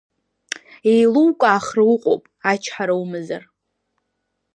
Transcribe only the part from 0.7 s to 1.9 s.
Еилукаахра